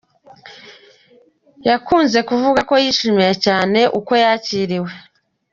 [1.69, 4.91] Yakunze kuvuga ko yishimiye cyane uko yakiriwe.